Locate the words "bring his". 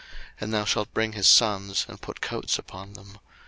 0.95-1.27